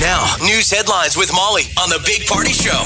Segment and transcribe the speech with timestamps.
[0.00, 2.84] Now, news headlines with Molly on the Big Party Show.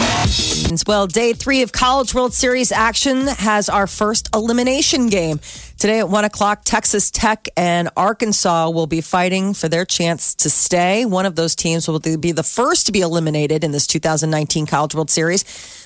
[0.84, 5.38] Well, day three of College World Series action has our first elimination game.
[5.78, 10.50] Today at one o'clock, Texas Tech and Arkansas will be fighting for their chance to
[10.50, 11.04] stay.
[11.04, 14.96] One of those teams will be the first to be eliminated in this 2019 College
[14.96, 15.44] World Series.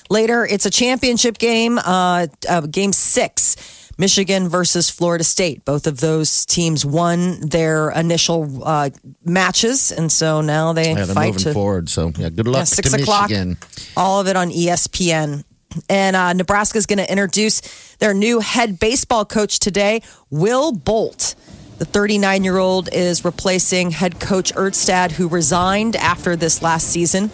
[0.09, 3.55] Later, it's a championship game, uh, uh, game six.
[3.99, 5.65] Michigan versus Florida State.
[5.65, 8.89] Both of those teams won their initial uh,
[9.25, 11.89] matches, and so now they Yeah, fight moving to forward.
[11.89, 13.29] So yeah, good luck yeah, six to o'clock.
[13.29, 13.57] Michigan.
[13.97, 15.43] All of it on ESPN.
[15.87, 17.61] And uh, Nebraska is going to introduce
[17.97, 21.35] their new head baseball coach today, Will Bolt.
[21.77, 27.29] The 39 year old is replacing head coach Erstad, who resigned after this last season.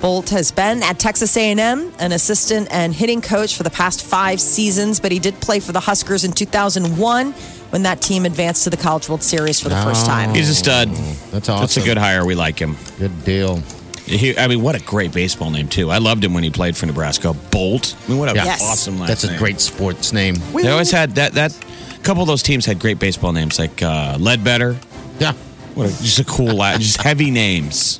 [0.00, 4.40] Bolt has been at Texas A&M, an assistant and hitting coach for the past five
[4.40, 7.32] seasons, but he did play for the Huskers in 2001
[7.70, 10.34] when that team advanced to the College World Series for the first time.
[10.34, 10.90] He's a stud.
[10.90, 11.60] That's awesome.
[11.62, 12.24] That's a good hire.
[12.26, 12.76] We like him.
[12.98, 13.62] Good deal.
[14.04, 15.90] He, I mean, what a great baseball name too.
[15.90, 17.32] I loved him when he played for Nebraska.
[17.50, 17.96] Bolt.
[18.04, 18.44] I mean, what a Yeah.
[18.44, 18.62] Yes.
[18.62, 19.08] awesome last name.
[19.08, 19.38] That's a name.
[19.38, 20.36] great sports name.
[20.52, 21.32] They always had that.
[21.32, 21.56] That
[21.94, 24.76] a couple of those teams had great baseball names, like uh, Ledbetter.
[25.18, 25.32] Yeah.
[25.74, 27.98] What a, just a cool, just heavy names,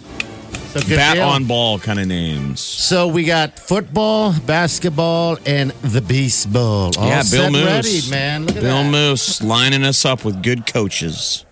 [0.74, 1.28] So good bat deal.
[1.28, 2.58] on ball kind of names.
[2.58, 6.90] So we got football, basketball, and the baseball.
[6.98, 8.46] All yeah, Bill set Moos, ready, man.
[8.46, 8.90] Look at Bill that.
[8.90, 11.44] Moos lining us up with good coaches.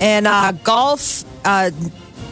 [0.00, 1.72] And uh, golf, uh,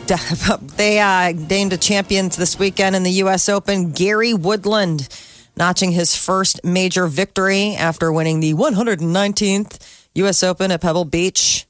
[0.76, 3.48] they uh, named a champions this weekend in the U.S.
[3.48, 3.90] Open.
[3.90, 5.08] Gary Woodland
[5.56, 10.44] notching his first major victory after winning the 119th U.S.
[10.44, 11.66] Open at Pebble Beach.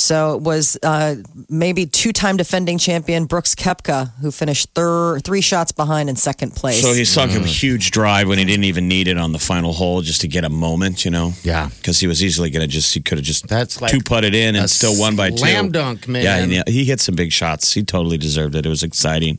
[0.00, 1.16] So it was uh,
[1.48, 6.80] maybe two-time defending champion Brooks Koepka who finished thir- three shots behind in second place.
[6.82, 7.44] So he sunk Mm.
[7.44, 10.28] a huge drive when he didn't even need it on the final hole just to
[10.28, 11.32] get a moment, you know?
[11.42, 11.68] Yeah.
[11.76, 14.34] Because he was easily going to just, he could have just That's like two putted
[14.34, 15.36] in and still won by two.
[15.38, 16.22] slam dunk, man.
[16.24, 17.72] Yeah, and he hit some big shots.
[17.74, 18.64] He totally deserved it.
[18.64, 19.38] It was exciting.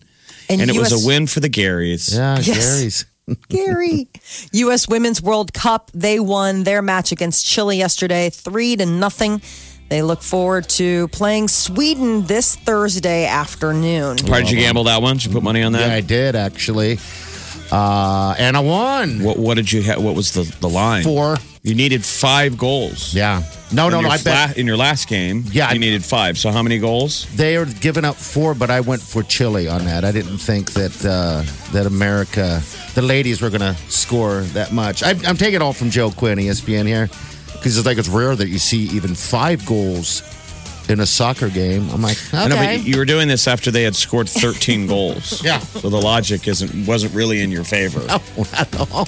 [0.50, 2.14] And, it was a win for the Garys.
[2.16, 2.48] Yeah, Yes.
[2.48, 3.06] Gary's.
[3.50, 4.08] Gary.
[4.52, 4.88] U.S.
[4.90, 5.90] Women's World Cup.
[5.94, 9.42] They won their match against Chile yesterday, three to nothing.
[9.92, 14.20] They look forward to playing Sweden this Thursday afternoon.
[14.26, 15.18] Why did you gamble that one?
[15.18, 15.90] Did you put money on that?
[15.90, 15.96] Yeah.
[15.96, 16.98] I did actually.
[17.70, 19.22] Uh, and I won.
[19.22, 21.04] What, what did you ha- What was the, the line?
[21.04, 21.36] Four.
[21.64, 23.14] You needed five goals.
[23.14, 23.44] Yeah.
[23.74, 24.08] No, In no, no.
[24.08, 26.38] your I bet la- in your last game, Yeah, I- you needed five.
[26.38, 27.28] So how many goals?
[27.36, 30.06] they are giving up four, but I went for Chile on that.
[30.06, 32.62] I didn't think that uh, that America,
[32.96, 35.04] the ladies, were going to score that much.
[35.04, 37.10] I, I'm taking it all from Joe Quinn, ESPN here,
[37.62, 40.24] because it's like it's rare that you see even five goals
[40.90, 41.88] in a soccer game.
[41.92, 45.44] I'm like, I know, but you were doing this after they had scored 13 goals.
[45.44, 45.60] Yeah.
[45.60, 48.00] So the logic isn't wasn't really in your favor.
[48.08, 48.18] No,
[48.52, 49.08] not all.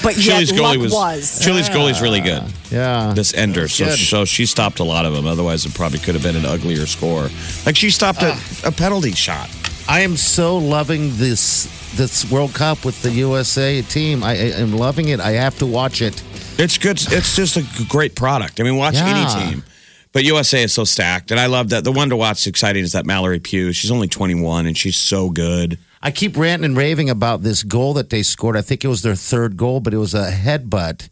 [0.00, 1.44] But Chile's yet, goalie luck was, was.
[1.44, 2.44] Chile's goalie's really good.
[2.70, 3.12] yeah.
[3.16, 3.98] This ender, so Good.
[3.98, 5.26] so she stopped a lot of them.
[5.26, 7.28] Otherwise, it probably could have been an uglier score.
[7.66, 8.42] Like she stopped a, Ah.
[8.66, 9.50] a penalty shot.
[9.88, 11.66] I am so loving this
[11.96, 14.22] this World Cup with the USA team.
[14.22, 15.18] I, I am loving it.
[15.20, 16.22] I have to watch it.
[16.58, 16.98] It's good.
[17.10, 18.60] It's just a great product.
[18.60, 19.06] I mean, watch Yeah.
[19.38, 19.64] any team.
[20.12, 21.84] But USA is so stacked, and I love that.
[21.84, 23.72] The one to watch exciting is that Mallory Pugh.
[23.72, 25.78] She's only 21, and she's so good.
[26.02, 28.56] I keep ranting and raving about this goal that they scored.
[28.56, 31.08] I think it was their third goal, but it was a headbutt.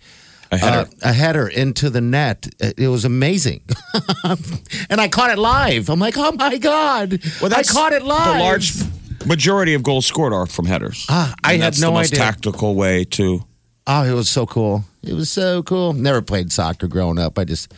[0.52, 0.78] A header.
[0.80, 2.46] Uh, a header into the net.
[2.60, 3.62] It was amazing.
[4.90, 5.88] and I caught it live.
[5.88, 7.20] I'm like, oh my God.
[7.40, 8.34] Well, I caught it live.
[8.34, 8.72] The large
[9.26, 11.04] majority of goals scored are from headers.
[11.08, 12.24] Ah, I And had that's no the most idea.
[12.24, 13.44] tactical way to.
[13.86, 14.84] Oh, it was so cool.
[15.02, 15.92] It was so cool.
[15.92, 17.38] Never played soccer growing up.
[17.38, 17.72] I just,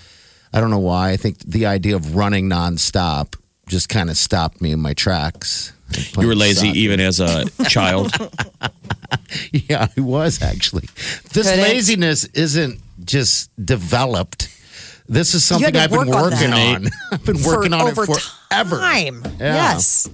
[0.53, 1.11] I don't know why.
[1.11, 3.35] I think the idea of running nonstop
[3.67, 5.73] just kind of stopped me in my tracks.
[6.19, 6.79] You were lazy Soccer.
[6.79, 8.12] even as a child.
[9.52, 10.88] Yeah, I was actually.
[11.32, 14.49] This Could laziness isn't just developed.
[15.08, 16.87] This is something I've been work on working on.
[17.12, 18.79] I've been working on it over forever.
[18.79, 19.23] Time.
[19.38, 19.55] Yeah.
[19.55, 20.08] Yes.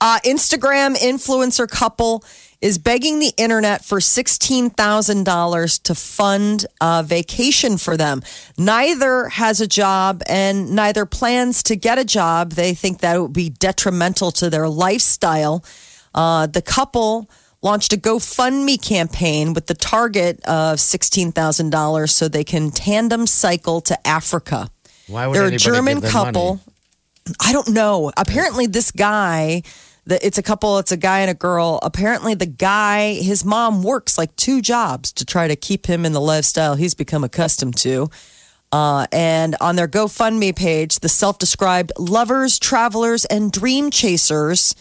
[0.00, 2.24] Uh, Instagram influencer couple
[2.60, 8.22] is begging the internet for $16,000 to fund a vacation for them.
[8.56, 12.52] Neither has a job and neither plans to get a job.
[12.52, 15.64] They think that it would be detrimental to their lifestyle.
[16.14, 17.30] Uh, the couple
[17.62, 24.06] launched a GoFundMe campaign with the target of $16,000 so they can tandem cycle to
[24.06, 24.68] Africa.
[25.06, 26.56] Why would They're a German couple.
[26.56, 26.60] money?
[27.40, 28.10] I don't know.
[28.16, 29.62] Apparently, this guy,
[30.08, 31.78] the, it's a couple, it's a guy and a girl.
[31.82, 36.12] Apparently, the guy, his mom works like two jobs to try to keep him in
[36.12, 38.08] the lifestyle he's become accustomed to.
[38.72, 44.74] Uh, and on their GoFundMe page, the self described lovers, travelers, and dream chasers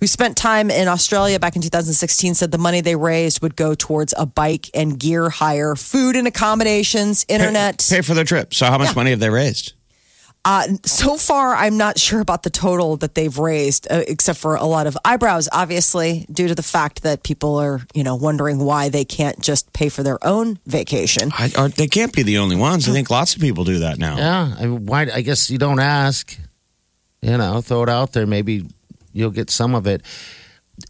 [0.00, 3.74] who spent time in Australia back in 2016 said the money they raised would go
[3.74, 7.86] towards a bike and gear hire, food and accommodations, internet.
[7.88, 8.52] Pay for their trip.
[8.52, 9.72] So how much money have they raised?
[10.44, 14.56] Uh, so far, I'm not sure about the total that they've raised, uh, except for
[14.56, 18.58] a lot of eyebrows, obviously, due to the fact that people are, you know, wondering
[18.58, 21.30] why they can't just pay for their own vacation.
[21.32, 22.86] I, or they can't be the only ones.
[22.88, 24.16] I think lots of people do that now.
[24.16, 25.08] Yeah, I why?
[25.12, 26.36] I guess you don't ask.
[27.22, 28.26] You know, throw it out there.
[28.26, 28.66] Maybe
[29.14, 30.02] you'll get some of it.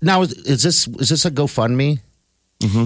[0.03, 2.01] Now, is, is this is this a GoFundMe?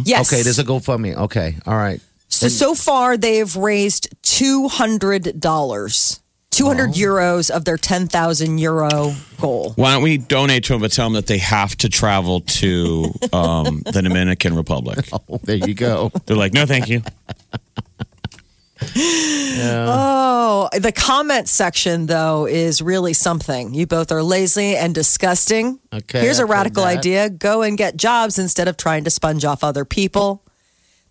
[0.04, 0.30] Yes.
[0.30, 1.16] Okay, there's a GoFundMe.
[1.16, 2.00] Okay, all right.
[2.28, 6.20] So so far they've raised two hundred dollars,
[6.58, 9.72] two hundred euros of their ten thousand euro goal.
[9.76, 13.12] Why don't we donate to them but tell them that they have to travel to
[13.32, 14.98] um, the Dominican Republic?
[15.30, 16.10] Oh, there you go.
[16.26, 17.02] They're like, no, thank you.
[19.60, 23.74] Oh, the comment section though is really something.
[23.74, 25.78] You both are lazy and disgusting.
[25.92, 26.98] Okay, Here's a I've heard radical that.
[26.98, 30.42] idea: go and get jobs instead of trying to sponge off other people.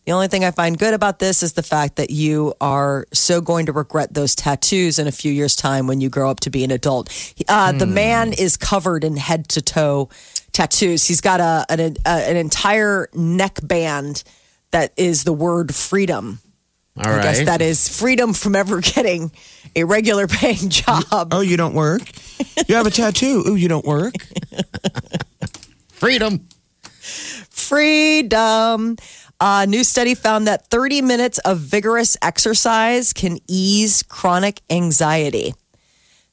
[0.07, 3.41] The only thing I find good about this is the fact that you are so
[3.41, 6.49] going to regret those tattoos in a few years' time when you grow up to
[6.49, 7.09] be an adult.
[7.45, 7.93] Uh, The Hmm.
[7.93, 10.07] man is covered in head to toe
[10.53, 11.03] tattoos.
[11.05, 14.23] He's got a an, a, an entire neck band
[14.71, 16.39] that is the word freedom.
[16.95, 17.45] All I guess right.
[17.47, 19.29] that is freedom from ever getting
[19.75, 21.03] a regular paying job.
[21.33, 22.03] Oh, you don't work?
[22.65, 23.43] You have a tattoo.
[23.45, 24.13] Oh, you don't work?
[25.91, 26.47] freedom.
[27.49, 28.95] Freedom.
[29.39, 35.53] A new study found that 30 minutes of vigorous exercise can ease chronic anxiety.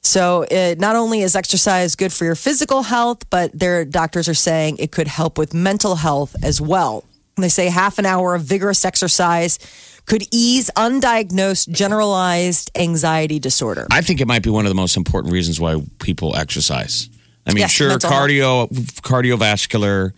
[0.01, 4.35] So, it, not only is exercise good for your physical health, but their doctors are
[4.35, 7.03] saying it could help with mental health as well.
[7.35, 9.59] And they say half an hour of vigorous exercise
[10.05, 13.87] could ease undiagnosed generalized anxiety disorder.
[13.91, 17.09] I think it might be one of the most important reasons why people exercise.
[17.47, 18.69] I mean, Yes, sure, cardio,
[19.01, 20.13] cardiovascular,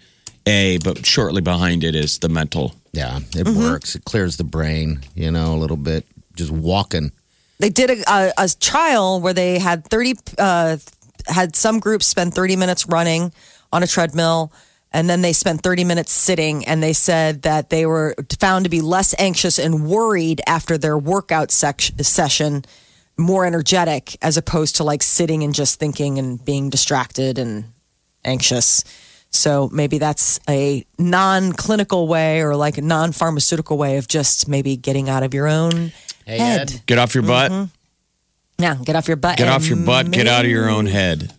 [0.48, 2.74] A, but shortly behind it is the mental.
[2.94, 3.60] Yeah, it Mm-hmm.
[3.60, 3.96] works.
[3.96, 5.02] It clears the brain.
[5.16, 6.06] You know, a little bit.
[6.36, 7.12] Just walking.
[7.60, 10.78] they did a, a, a trial where they had 30 uh,
[11.28, 13.32] had some groups spend 30 minutes running
[13.74, 14.52] on a treadmill
[14.94, 18.70] and then they spent 30 minutes sitting and they said that they were found to
[18.70, 22.64] be less anxious and worried after their workout sec- session
[23.18, 27.66] more energetic as opposed to like sitting and just thinking and being distracted and
[28.24, 28.84] anxious
[29.30, 35.10] so maybe that's a non-clinical way or like a non-pharmaceutical way of just maybe getting
[35.10, 35.92] out of your own
[36.26, 36.82] Hey, head Ed.
[36.86, 37.52] Get off your butt.
[38.58, 39.38] yeah, get off your butt.
[39.38, 40.12] Get off your butt.
[40.12, 41.34] Get out of your own head.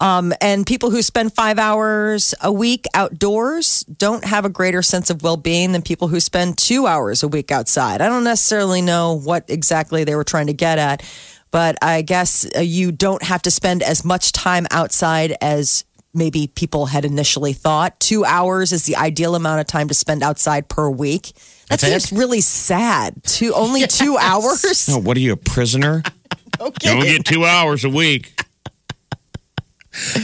[0.00, 5.22] And people who spend five hours a week outdoors don't have a greater sense of
[5.22, 8.00] well being than people who spend two hours a week outside.
[8.02, 11.02] I don't necessarily know what exactly they were trying to get at,
[11.50, 16.46] but I guess uh, you don't have to spend as much time outside as maybe
[16.46, 17.98] people had initially thought.
[18.00, 21.32] Two hours is the ideal amount of time to spend outside per week.
[21.68, 23.22] That That's seems really sad.
[23.24, 24.88] Two only two hours.
[24.88, 26.02] No, what are you, a prisoner?
[26.60, 26.88] Okay.
[26.88, 28.32] You don't get two hours a week.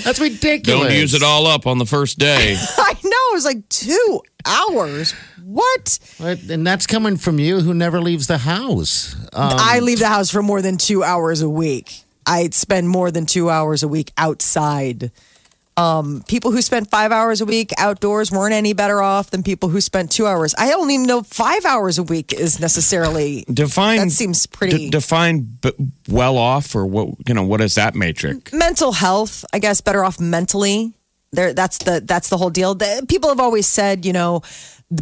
[0.04, 0.88] That's ridiculous.
[0.88, 2.56] Don't use it all up on the first day.
[2.78, 3.10] I know.
[3.30, 5.12] It was like two hours.
[5.44, 5.98] What?
[6.18, 6.42] What?
[6.48, 9.14] And that's coming from you who never leaves the house.
[9.32, 12.04] Um, I leave the house for more than two hours a week.
[12.26, 15.10] I spend more than two hours a week outside.
[15.80, 19.68] Um, people who spent five hours a week outdoors weren't any better off than people
[19.70, 20.54] who spent two hours.
[20.58, 23.44] I don't even know five hours a week is necessarily.
[23.52, 24.00] defined.
[24.02, 25.72] That seems pretty- d- define b-
[26.08, 28.52] well off or what you know what is that matrix?
[28.52, 30.92] mental health i guess better off mentally
[31.32, 34.42] there that's the that's the whole deal the, people have always said you know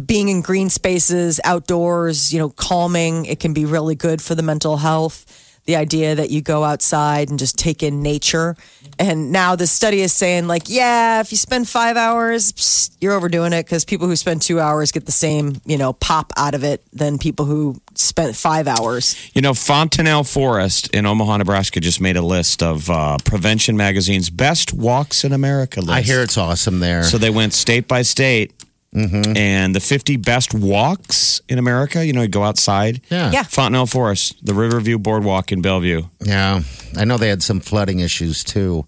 [0.05, 4.43] being in green spaces outdoors you know calming it can be really good for the
[4.43, 5.25] mental health
[5.65, 8.55] the idea that you go outside and just take in nature
[8.97, 13.13] and now the study is saying like yeah if you spend five hours psst, you're
[13.13, 16.55] overdoing it because people who spend two hours get the same you know pop out
[16.55, 21.79] of it than people who spent five hours You know, Fontenelle Forest in Omaha, Nebraska
[21.79, 25.91] just made a list of uh, Prevention Magazine's best walks in America list.
[25.91, 27.03] I hear it's awesome there.
[27.03, 28.53] So they went state by state.
[28.95, 29.37] Mm-hmm.
[29.37, 33.01] And the 50 best walks in America, you know, you go outside.
[33.11, 33.31] yeah.
[33.31, 33.43] Yeah.
[33.43, 36.03] Fontenelle Forest, the Riverview Boardwalk in Bellevue.
[36.23, 36.61] Yeah.
[36.97, 38.87] I know they had some flooding issues too.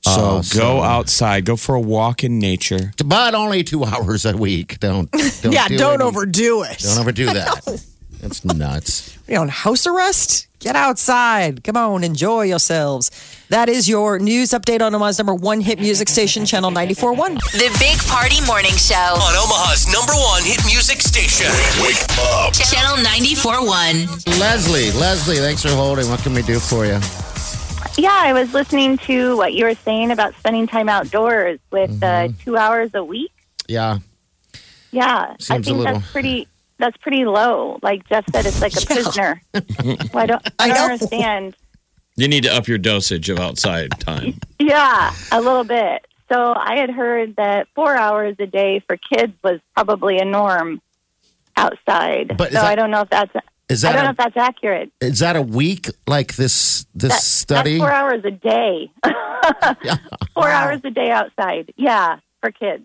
[0.00, 2.92] So Oh, go so- outside, go for a walk in nature.
[3.04, 4.80] But only two hours a week.
[4.80, 5.08] Don't.
[5.12, 6.78] don't yeah, do don't overdo it.
[6.80, 7.84] Don't overdo that.
[8.20, 9.16] That's nuts.
[9.28, 10.47] you on house arrest?
[10.60, 11.62] Get outside.
[11.62, 13.10] Come on, enjoy yourselves.
[13.48, 17.34] That is your news update on Omaha's number one hit music station, Channel 94.1.
[17.52, 18.94] The Big Party Morning Show.
[18.96, 21.46] On Omaha's number one hit music station.
[21.80, 22.52] Wake up.
[22.54, 24.40] Channel 94.1.
[24.40, 26.08] Leslie, Leslie, thanks for holding.
[26.10, 26.98] What can we do for you?
[27.96, 32.28] Yeah, I was listening to what you were saying about spending time outdoors with uh,
[32.44, 33.30] two hours a week.
[33.68, 33.98] Yeah.
[34.90, 36.48] Yeah, I Seems a think little- that's pretty.
[36.78, 37.78] That's pretty low.
[37.82, 39.42] Like Jeff said, it's like a prisoner.
[39.52, 40.42] well, I don't.
[40.58, 40.84] I, I don't know.
[40.94, 41.56] understand.
[42.16, 44.34] You need to up your dosage of outside time.
[44.60, 46.04] Yeah, a little bit.
[46.30, 50.82] So I had heard that four hours a day for kids was probably a norm
[51.56, 52.36] outside.
[52.36, 53.32] But is so that- I don't know if that's.
[53.70, 54.90] Is that I don't know if that's accurate.
[55.00, 57.78] is that a week like this this That- study?
[57.78, 58.90] That's four hours a day.
[60.34, 61.72] four hours a day outside.
[61.76, 62.84] Yeah, for kids.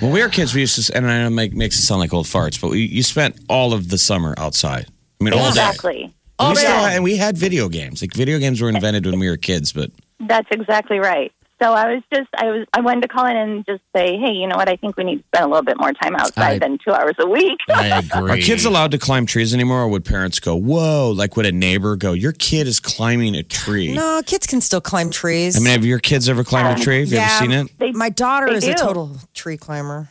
[0.00, 2.00] When we were kids, we used to, and I know it make, makes it sound
[2.00, 4.86] like old farts, but we, you spent all of the summer outside.
[5.20, 5.48] I mean, all day.
[5.48, 6.14] Exactly.
[6.40, 8.00] we still had, and we had video games.
[8.00, 11.32] Like video games were invented when we were kids, but That's exactly right.
[11.60, 14.30] So I was just, I was, I wanted to call in and just say, hey,
[14.32, 14.68] you know what?
[14.68, 16.92] I think we need to spend a little bit more time outside I- than two
[16.92, 17.58] hours a week.
[17.68, 18.30] I agree.
[18.30, 21.52] are kids allowed to climb trees anymore, or would parents go, "Whoa!" Like would a
[21.52, 23.92] neighbor go, "Your kid is climbing a tree"?
[23.92, 25.56] No, kids can still climb trees.
[25.56, 27.00] I mean, have your kids ever climbed a tree?
[27.00, 27.28] Have you Yeah.
[27.40, 27.78] ever seen it?
[27.78, 30.10] They, my daughter they is a total tree climber.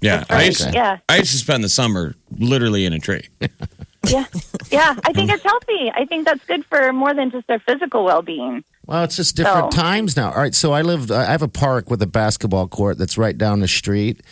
[0.00, 0.98] Yeah, I used, to, Yeah.
[1.08, 3.28] I used to spend the summer literally in a tree.
[4.08, 4.24] yeah,
[4.70, 4.96] yeah.
[5.04, 5.92] I think it's healthy.
[5.94, 8.64] I think that's good for more than just their physical well-being.
[8.86, 10.30] Well, it's just different So- times now.
[10.30, 11.10] All right, so I live.
[11.10, 14.22] I have a park with a basketball court that's right down the street.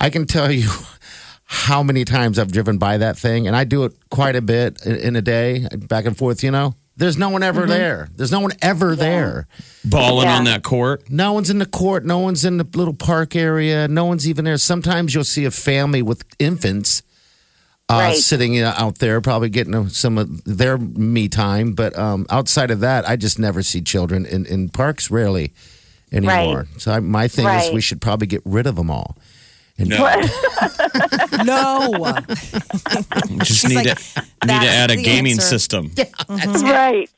[0.00, 0.68] I can tell you
[1.44, 4.84] how many times I've driven by that thing, and I do it quite a bit
[4.84, 6.44] in, in a day, back and forth.
[6.44, 7.70] You know, there's no one ever mm-hmm.
[7.70, 8.08] there.
[8.14, 9.46] There's no one ever there.
[9.84, 10.36] Balling Yeah.
[10.36, 11.10] on that court.
[11.10, 12.04] No one's in the court.
[12.04, 13.88] No one's in the little park area.
[13.88, 14.56] No one's even there.
[14.58, 17.02] Sometimes you'll see a family with infants
[17.90, 18.16] uh, Right.
[18.16, 21.72] sitting uh, out there, probably getting uh, some of their me time.
[21.72, 25.52] But um, outside of that, I just never see children in, in parks, rarely
[26.12, 26.66] anymore.
[26.78, 29.16] So I, my thing is, we should probably get rid of them all.
[29.78, 29.96] And No,
[31.44, 32.16] No.
[33.38, 35.92] just She's need like, to need to add a the gaming answer." system.
[36.28, 37.08] right.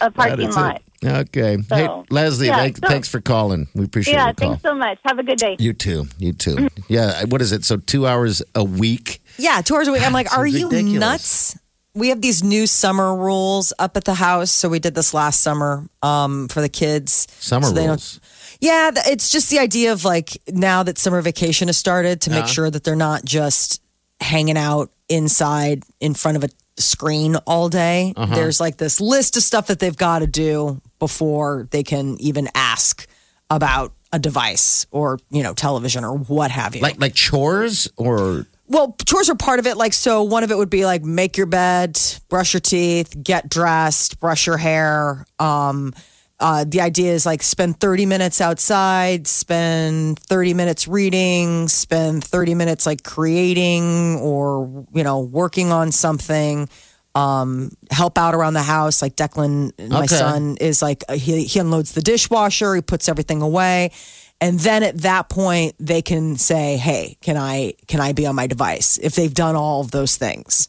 [0.00, 0.82] A parking That's lot.
[1.06, 1.28] It.
[1.36, 1.58] Okay.
[1.62, 3.68] So, hey, Leslie, yeah, thank, so- thanks for calling.
[3.74, 4.16] We appreciate it.
[4.16, 4.32] Yeah.
[4.32, 4.98] Thanks so much.
[5.04, 5.56] Have a good day.
[5.58, 6.06] You too.
[6.18, 6.68] You too.
[6.88, 7.24] yeah.
[7.24, 7.64] What is it?
[7.64, 9.20] So two hours a week?
[9.38, 10.02] Yeah, two hours a week.
[10.06, 11.00] I'm like, Seems are you ridiculous.
[11.00, 11.58] nuts?
[11.96, 14.50] We have these new summer rules up at the house.
[14.50, 17.28] So we did this last summer um, for the kids.
[17.38, 18.20] Summer So they don't- rules.
[18.60, 22.46] Yeah, it's just the idea of like now that summer vacation has started to make
[22.46, 23.82] sure that they're not just
[24.20, 28.12] hanging out inside in front of a screen all day.
[28.16, 28.34] Uh-huh.
[28.34, 32.48] There's like this list of stuff that they've got to do before they can even
[32.54, 33.06] ask
[33.50, 36.82] about a device or, you know, television or what have you.
[36.82, 39.76] Like like chores or Well, chores are part of it.
[39.76, 43.48] Like, so one of it would be like make your bed, brush your teeth, get
[43.48, 45.26] dressed, brush your hair.
[45.38, 45.94] Um,
[46.40, 52.54] uh, the idea is like spend 30 minutes outside, spend 30 minutes reading, spend 30
[52.54, 56.68] minutes like creating or, you know, working on something.
[57.16, 59.00] Um, help out around the house.
[59.00, 60.06] Like Declan, my Okay.
[60.06, 63.92] son, is like he, he unloads the dishwasher, he puts everything away.
[64.40, 68.34] And then at that point, they can say, "Hey, can I can I be on
[68.34, 70.68] my device?" If they've done all of those things.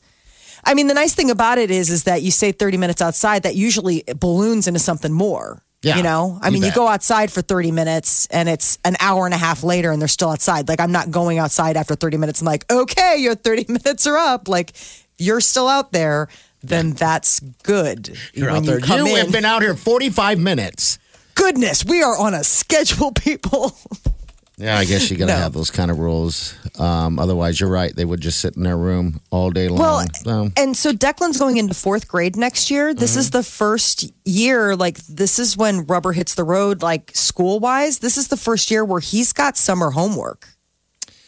[0.66, 3.44] I mean, the nice thing about it is, is that you say 30 minutes outside,
[3.44, 5.62] that usually balloons into something more.
[5.82, 8.96] Yeah, you know, I you mean, you go outside for 30 minutes and it's an
[9.00, 10.68] hour and a half later and they're still outside.
[10.68, 14.18] Like, I'm not going outside after 30 minutes and like, okay, your 30 minutes are
[14.18, 14.48] up.
[14.48, 14.72] Like,
[15.20, 16.28] you're still out there,
[16.64, 18.18] then that's good.
[18.34, 18.80] you're out there.
[18.80, 20.98] You in- have been out here 45 minutes.
[21.36, 23.78] goodness, we are on a schedule, people.
[24.58, 25.38] Yeah, I guess you got to No.
[25.40, 26.56] have those kind of rules.
[26.80, 27.94] Um, otherwise, you're right.
[27.96, 29.80] They would just sit in their room all day long.
[29.80, 32.94] Well, So- and so Declan's going into fourth grade next year.
[32.94, 33.20] This Mm-hmm.
[33.20, 38.00] is the first year, like, this is when rubber hits the road, like, school wise.
[38.00, 40.48] This is the first year where he's got summer homework.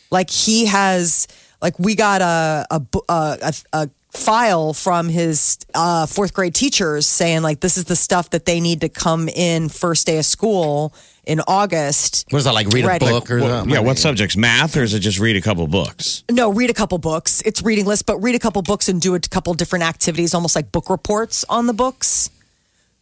[0.10, 1.28] Like, he has,
[1.62, 7.06] like, we got a, a, a, a, a file from his uh, fourth grade teachers
[7.06, 10.26] saying, like, this is the stuff that they need to come in first day of
[10.26, 10.94] school
[11.28, 12.26] in August.
[12.30, 12.68] what is that like?
[12.70, 14.38] Read a book or Well, yeah, what subjects?
[14.38, 16.24] Math, or is it just read a couple books?
[16.32, 17.42] No, read a couple books.
[17.46, 20.56] It's reading list, but read a couple books and do a couple different activities, almost
[20.56, 22.30] like book reports on the books.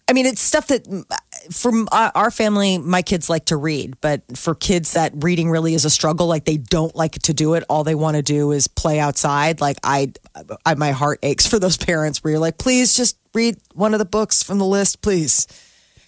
[0.08, 0.86] I mean, it's stuff that
[1.51, 5.74] from uh, our family, my kids like to read, but for kids that reading really
[5.74, 7.63] is a struggle, like they don't like to do it.
[7.70, 9.62] All they want to do is play outside.
[9.62, 10.13] Like I,
[10.63, 14.00] I, my heart aches for those parents where you're like, please just read one of
[14.00, 15.48] the books from the list, please.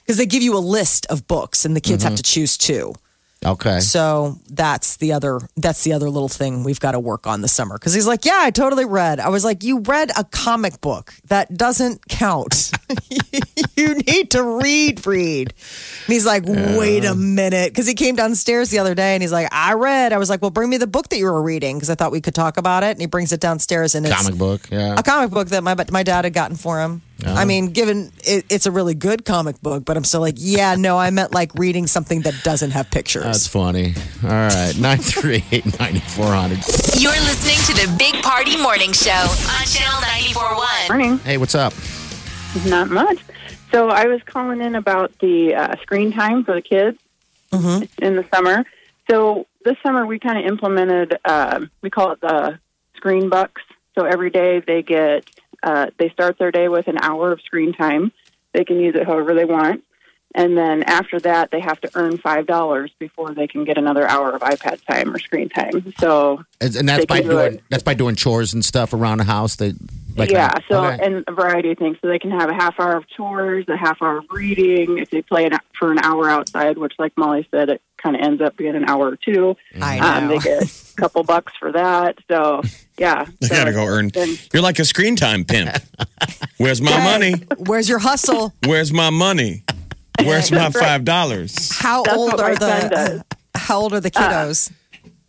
[0.08, 2.18] Because they give you a list of books and the kids have mm-hmm.
[2.18, 2.94] to choose two.
[3.46, 3.82] Okay.
[3.82, 7.52] So that's the other that's the other little thing we've got to work on this
[7.52, 7.76] summer.
[7.76, 9.20] Because he's like, yeah, I totally read.
[9.20, 12.72] I was like, you read a comic book that doesn't count.
[13.76, 15.50] you need to read, read.
[15.50, 19.32] And he's like, wait a minute, because he came downstairs the other day and he's
[19.32, 20.14] like, I read.
[20.14, 22.12] I was like, well, bring me the book that you were reading because I thought
[22.12, 22.92] we could talk about it.
[22.92, 24.68] And he brings it downstairs and it's Comic book.
[24.72, 24.96] Yeah.
[24.98, 27.04] a comic book that my my dad had gotten for him.
[27.26, 30.76] I mean, given it, it's a really good comic book, but I'm still like, yeah,
[30.76, 33.24] no, I meant like reading something that doesn't have pictures.
[33.24, 33.94] That's funny.
[34.24, 34.74] All right.
[34.80, 37.02] 938 9400.
[37.02, 40.68] You're listening to the Big Party Morning Show on Channel 941.
[40.90, 41.18] Morning.
[41.20, 41.74] Hey, what's up?
[42.66, 43.20] Not much.
[43.72, 46.98] So I was calling in about the uh, screen time for the kids
[48.00, 48.64] in the summer.
[49.10, 51.18] So this summer we kind of implemented.
[51.26, 52.60] Uh, we call it the
[52.96, 53.62] screen bucks.
[53.96, 55.28] So every day they get
[55.68, 58.12] uh, they start their day with an hour of screen time.
[58.54, 59.84] They can use it however they want,
[60.34, 64.06] and then after that they have to earn five dollars before they can get another
[64.08, 65.94] hour of iPad time or screen time.
[66.00, 67.64] So And and that's by do doing it.
[67.70, 69.58] that's by doing chores and stuff around the house.
[69.58, 69.74] They
[70.16, 70.64] like yeah, that.
[70.70, 71.06] so Okay.
[71.06, 71.98] and a variety of things.
[72.02, 74.98] So they can have a half hour of chores, a half hour of reading.
[74.98, 78.22] If they play an, for an hour outside, which, like Molly said, it kind of
[78.26, 79.56] ends up being an hour or two.
[79.82, 80.34] I Um, know.
[80.34, 82.16] they get a couple bucks for that.
[82.32, 82.62] So
[82.98, 84.10] yeah, I so gotta go earn.
[84.10, 85.70] then- You're like a screen time pimp.
[86.58, 87.34] Where's my money?
[87.66, 88.54] Where's your hustle?
[88.66, 89.64] Where's my money?
[90.24, 91.72] Where's my five dollars?
[91.78, 93.22] How That's old are the does.
[93.56, 94.72] How old are the kiddos?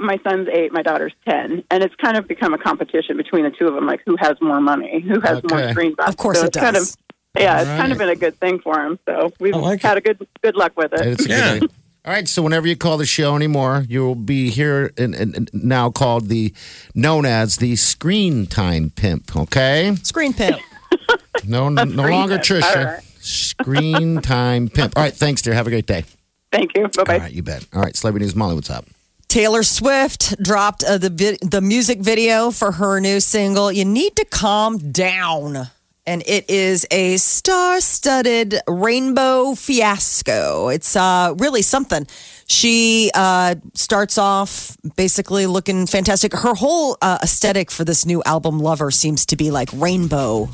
[0.01, 3.51] my son's eight, my daughter's ten, and it's kind of become a competition between the
[3.51, 6.09] two of them, like who has more money, who has more screen time.
[6.09, 6.97] Of course so it it's Kind of, does.
[7.37, 8.99] yeah, it's All kind of been a good thing for him.
[9.07, 11.01] So we've like had a good good luck with it.
[11.05, 11.69] It's a good Yeah.
[12.09, 12.15] Idea.
[12.17, 15.51] All right, so whenever you call the show anymore, you'll be here and, and, and
[15.53, 16.53] now called the
[16.95, 19.37] known as the screen time pimp.
[19.37, 20.59] Okay, Screen pimp.
[21.47, 22.45] no, no, no longer pimp.
[22.65, 22.85] Trisha.
[22.87, 23.03] right.
[23.21, 24.97] Screen time pimp.
[24.97, 25.55] All right, thanks, dear.
[25.55, 26.05] Have a great day.
[26.51, 26.89] Thank you.
[26.89, 27.15] Bye bye.
[27.15, 27.67] All right, you bet.
[27.75, 28.55] All right, celebrity news, Molly.
[28.55, 28.87] What's up?
[29.29, 33.71] Taylor Swift dropped uh, the vi- the music video for her new single.
[33.71, 35.69] You need to calm down,
[36.09, 40.69] and it is a star-studded rainbow fiasco.
[40.69, 42.07] It's uh, really something.
[42.47, 46.33] She uh, starts off basically looking fantastic.
[46.33, 50.49] Her whole uh, aesthetic for this new album, Lover, seems to be like rainbow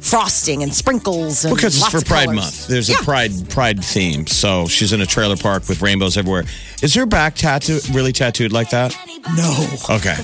[0.00, 1.44] frosting and sprinkles.
[1.44, 2.36] And Because it's lots for of Pride colors.
[2.36, 2.66] Month.
[2.68, 2.96] There's Yeah.
[3.00, 4.26] a Pride Pride theme.
[4.26, 6.44] So she's in a trailer park with rainbows everywhere.
[6.82, 8.94] Is her back tattoo really tattooed like that?
[9.36, 9.66] No.
[9.90, 10.14] Okay.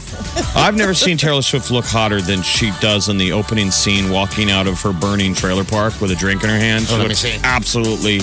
[0.54, 4.50] I've never seen Taylor Swift look hotter than she does in the opening scene walking
[4.50, 6.86] out of her burning trailer park with a drink in her hand.
[6.86, 7.34] She Oh, let me see.
[7.42, 8.20] absolutely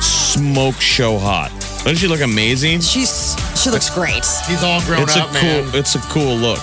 [0.00, 1.50] smoke show hot.
[1.78, 2.80] Doesn't she look amazing?
[2.80, 4.24] She's she looks great.
[4.48, 5.64] He's all grown It's a up, man.
[5.70, 6.60] cool it's a cool look.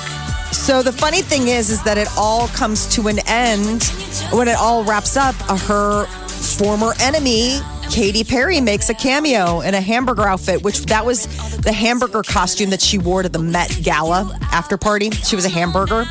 [0.53, 3.83] So the funny thing is, is that it all comes to an end
[4.31, 5.35] when it all wraps up.
[5.35, 11.25] Her former enemy, Katy Perry, makes a cameo in a hamburger outfit, which that was
[11.57, 15.09] the hamburger costume that she wore to the Met Gala after party.
[15.09, 16.05] She was a hamburger,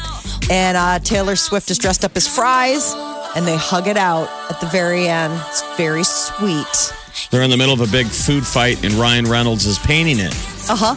[0.51, 2.93] and uh, Taylor Swift is dressed up as fries,
[3.37, 5.33] and they hug it out at the very end.
[5.49, 6.93] It's very sweet.
[7.31, 10.35] They're in the middle of a big food fight and Ryan Reynolds is painting it.
[10.69, 10.95] Uh huh.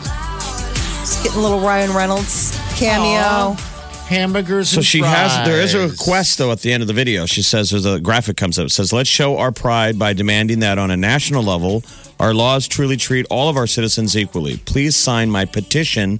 [1.00, 3.56] Just getting a little Ryan Reynolds cameo.
[4.08, 4.70] Hamburgers.
[4.70, 5.48] So and she has.
[5.48, 7.26] There is a request though at the end of the video.
[7.26, 8.68] She says there's a graphic comes up.
[8.68, 11.84] It says let's show our pride by demanding that on a national level,
[12.20, 14.58] our laws truly treat all of our citizens equally.
[14.58, 16.20] Please sign my petition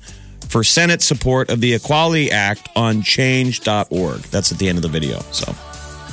[0.50, 4.22] for Senate support of the Equality Act on Change.org.
[4.22, 5.20] That's at the end of the video.
[5.32, 5.52] So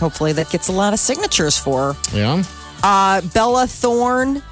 [0.02, 2.00] Hopefully, that gets a lot of signatures for her.
[2.12, 2.42] Yeah.
[2.82, 4.42] Uh, Bella Thorne,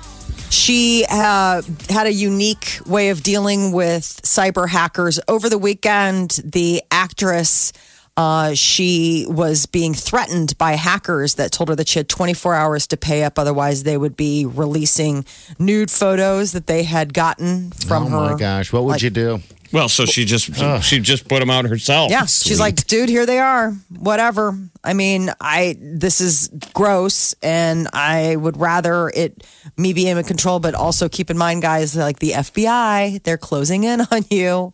[0.51, 5.19] she uh, had a unique way of dealing with cyber hackers.
[5.29, 7.73] Over the weekend, the actress.
[8.17, 12.87] Uh, she was being threatened by hackers that told her that she had 24 hours
[12.89, 13.39] to pay up.
[13.39, 15.25] Otherwise, they would be releasing
[15.59, 18.17] nude photos that they had gotten from oh her.
[18.17, 19.41] Oh my gosh, what would Like- you do?
[19.73, 20.51] Well, so she just
[20.83, 22.11] she just put them out herself.
[22.11, 23.73] Yeah, she's like, dude, here they are.
[23.89, 24.59] Whatever.
[24.83, 30.61] I mean, I this is gross, and I would rather it me be in control,
[30.61, 34.73] but also keep in mind, guys, like the FBI, they're closing in on you.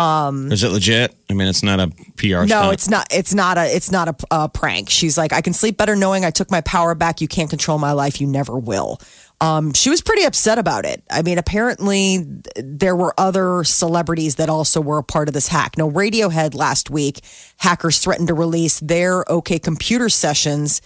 [0.00, 1.14] Um, is it legit?
[1.28, 2.26] I mean, it's not a PR.
[2.26, 2.72] No, stunt.
[2.72, 3.06] it's not.
[3.10, 3.74] It's not a.
[3.76, 4.88] It's not a, a prank.
[4.88, 7.20] She's like, I can sleep better knowing I took my power back.
[7.20, 8.18] You can't control my life.
[8.18, 8.98] You never will.
[9.40, 11.02] Um, she was pretty upset about it.
[11.10, 12.26] I mean, apparently
[12.56, 15.78] there were other celebrities that also were a part of this hack.
[15.78, 17.20] Now, Radiohead last week,
[17.56, 20.82] hackers threatened to release their OK Computer sessions,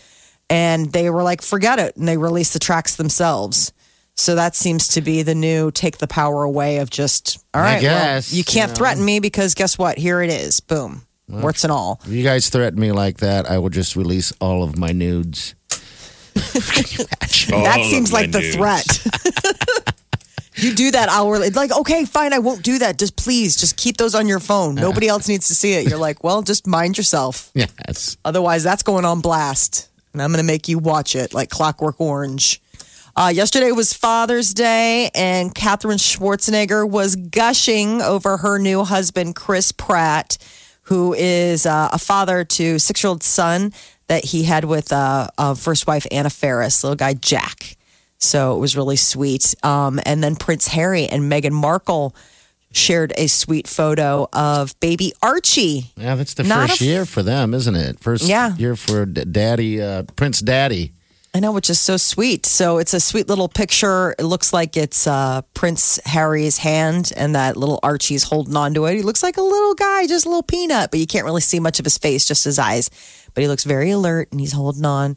[0.49, 3.73] and they were like, forget it, and they released the tracks themselves.
[4.17, 7.83] So that seems to be the new take the power away of just all right,
[7.83, 8.77] well, you can't know.
[8.77, 9.99] threaten me because guess what?
[9.99, 10.61] Here it is.
[10.61, 11.03] Boom.
[11.27, 12.01] Warts and all.
[12.05, 15.55] If you guys threaten me like that, I will just release all of my nudes.
[16.55, 18.57] That All seems of my like the nudes.
[18.57, 19.95] threat.
[20.57, 21.51] you do that hourly.
[21.51, 22.99] Like, okay, fine, I won't do that.
[22.99, 24.75] Just please, just keep those on your phone.
[24.75, 25.89] Nobody else needs to see it.
[25.89, 27.51] You're like, well, just mind yourself.
[27.55, 28.17] Yes.
[28.25, 29.89] Otherwise, that's going on blast.
[30.13, 32.61] And I'm going to make you watch it like Clockwork Orange.
[33.17, 39.71] Uh, yesterday was Father's Day, and Katherine Schwarzenegger was gushing over her new husband, Chris
[39.71, 40.37] Pratt,
[40.83, 43.73] who is uh, a father to six year old son
[44.09, 47.77] that he had with uh, uh, first wife, Anna Faris, little guy, Jack.
[48.19, 49.55] So it was really sweet.
[49.63, 52.15] Um, and then Prince Harry and Meghan Markle
[52.73, 55.93] shared a sweet photo of baby Archie.
[55.97, 58.01] Yeah, that's the Not first year for them, isn't it?
[58.01, 58.57] First Yeah.
[58.57, 60.93] year for Daddy, uh, Prince Daddy.
[61.37, 62.47] I know, which is so sweet.
[62.47, 64.15] So it's a sweet little picture.
[64.21, 68.85] It looks like it's uh, Prince Harry's hand, and that little Archie's holding on to
[68.85, 68.95] it.
[68.95, 71.59] He looks like a little guy, just a little peanut, but you can't really see
[71.59, 72.89] much of his face, just his eyes.
[73.35, 75.17] But he looks very alert, and he's holding on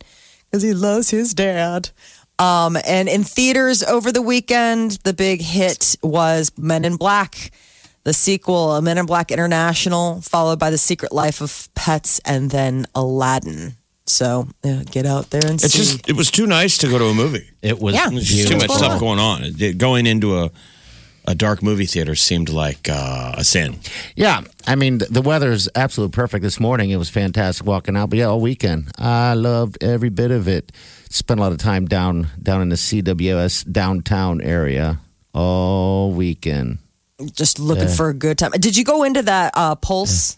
[0.49, 1.91] because he loves his dad.
[2.39, 7.51] Um, and in theaters over the weekend, the big hit was Men in Black,
[8.05, 12.87] the sequel, Men in Black International, followed by The Secret Life of Pets, and then
[12.95, 13.75] Aladdin.
[14.07, 15.79] So yeah, get out there and It's see.
[15.79, 17.49] just it was too nice to go to a movie.
[17.61, 18.09] It was Yeah.
[18.09, 18.77] There's just too much beautiful.
[18.77, 19.43] stuff going on.
[19.43, 20.49] It- going into a
[21.29, 23.79] a dark movie theater seemed like uh, a sin.
[24.15, 26.89] Yeah, I mean the weather is absolutely perfect this morning.
[26.89, 30.71] It was fantastic walking out, but yeah, all weekend I loved every bit of it.
[31.09, 34.99] Spent a lot of time down down in the CWS downtown area
[35.33, 36.77] all weekend.
[37.33, 38.51] just looking for a good time.
[38.51, 40.37] Did you go into that uh, Pulse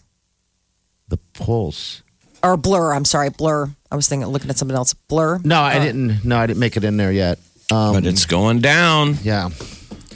[1.08, 2.02] The pulse.
[2.42, 2.92] Or Blur?
[2.94, 3.68] I'm sorry, Blur.
[3.90, 4.94] I was thinking, looking at something else.
[4.94, 5.38] Blur.
[5.44, 6.24] No, I didn't.
[6.24, 7.38] No, I didn't make it in there yet.
[7.72, 9.16] Um, But it's going down.
[9.22, 9.48] yeah,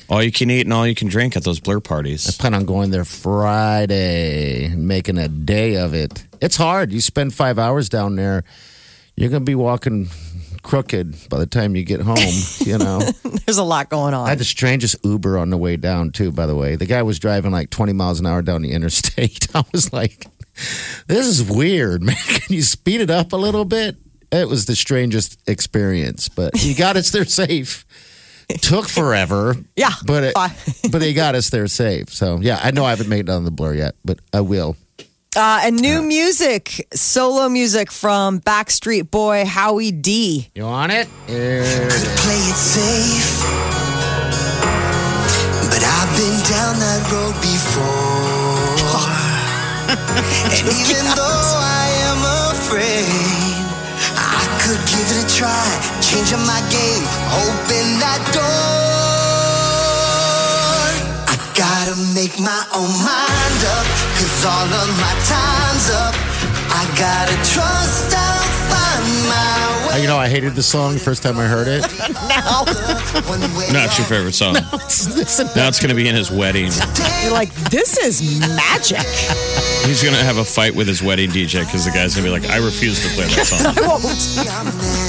[0.09, 2.29] All you can eat and all you can drink at those blur parties.
[2.29, 6.25] I plan on going there Friday and making a day of it.
[6.41, 6.93] It's hard.
[6.93, 8.45] You spend five hours down there.
[9.17, 10.09] You're gonna be walking
[10.63, 12.17] crooked by the time you get home.
[12.65, 13.01] You know.
[13.47, 14.27] There's a lot going on.
[14.27, 16.33] I had the strangest Uber on the way down too.
[16.33, 19.49] By the way, the guy was driving like 20 miles an hour down the interstate.
[19.55, 20.27] I was like,
[21.07, 22.17] "This is weird, man.
[22.17, 23.97] Can you speed it up a little bit?"
[24.33, 27.85] It was the strangest experience, but he got us there safe.
[28.61, 30.35] Took forever, Yeah, but it,
[30.93, 32.11] but he got us there safe.
[32.13, 34.77] So yeah, I know I haven't made it on the blur yet, but I will.
[35.37, 40.49] Uh, and new music, solo music from Backstreet Boy Howie D.
[40.55, 41.09] You want it?
[41.27, 42.21] Here it is.
[42.21, 43.41] play it safe.
[45.71, 48.14] But I've been down that road before.
[50.55, 52.21] and even though I am
[52.57, 53.05] afraid,
[54.17, 55.67] I could give it a try.
[56.01, 57.05] Changing my game,
[57.37, 58.45] open that door.
[61.29, 66.15] I gotta make my own mind up, cause all of my time's up.
[66.73, 71.39] I gotta trust I'll find my You know, I hated the song the first time
[71.39, 71.83] I heard it.
[72.35, 72.65] No.
[73.73, 74.55] Not your favorite song.
[75.57, 76.71] now it's going to be in his wedding.
[77.23, 79.07] You're like, this is magic.
[79.87, 82.33] He's going to have a fight with his wedding DJ because the guy's going to
[82.33, 83.61] be like, I refuse to play that song.
[83.77, 84.05] I won't.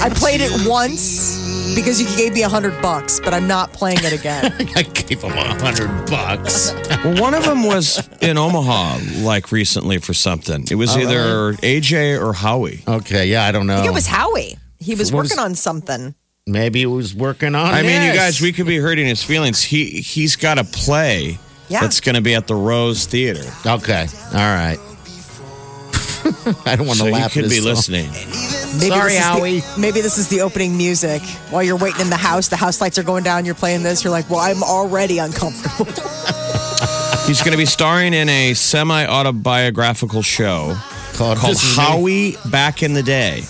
[0.04, 4.00] I played it once because you gave me a hundred bucks, but I'm not playing
[4.02, 4.54] it again.
[4.76, 6.74] I gave him a hundred bucks.
[7.04, 10.66] well, one of them was in Omaha, like recently for something.
[10.70, 12.84] It was oh, either AJ or Howie.
[12.88, 13.76] Okay, yeah, I don't know.
[13.76, 14.58] I think it was Howie.
[14.80, 16.16] He was What was- working on something.
[16.48, 17.74] Maybe he was working on.
[17.74, 19.64] I mean, you guys, we could be hurting his feelings.
[19.64, 21.82] He he's got a play Yeah.
[21.82, 24.78] that's going to be at the Rose Theater, Okay, all right.
[26.68, 27.34] I don't want to he laugh.
[27.34, 27.66] could at be song.
[27.66, 28.10] listening.
[28.12, 29.60] Maybe Sorry, this is Howie.
[29.62, 31.22] The, maybe this is the opening music.
[31.50, 34.04] While you're waiting in the house, the house lights are going down, you're playing this,
[34.04, 35.86] you're like, well, I'm already uncomfortable.
[37.26, 40.78] He's going to be starring in a semi-autobiographical show
[41.14, 41.84] Called, called This Is Me.
[41.84, 43.44] Howie Back in the Day.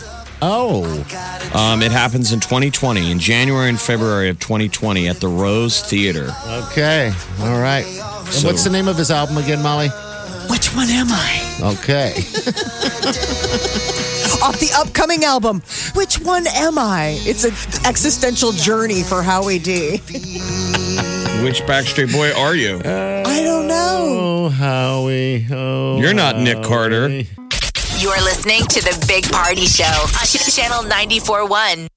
[0.48, 0.84] Oh,
[1.56, 6.32] Um, it happens in 2020, in January and February of 2020 at the Rose Theater.
[6.48, 7.84] okay, all right.
[7.86, 9.88] And So- what's the name of his album again, Molly?
[10.50, 11.42] Which one am I?
[11.74, 12.14] Okay,
[14.44, 15.64] Off the upcoming album,
[15.96, 17.18] Which One Am I?
[17.22, 17.54] It's an
[17.88, 19.98] existential journey for Howie D.
[21.44, 22.78] Which Backstreet Boy are you?
[22.86, 24.20] I don't know.
[24.20, 27.24] oh Howie, oh You're not Nick Carter.
[27.98, 31.88] You're listening to the Big Party Show on Channel 94.1.